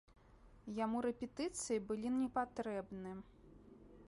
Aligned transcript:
Яму 0.77 0.97
рэпетыцыі 1.07 1.79
былі 1.91 2.07
непатрэбны. 2.17 3.11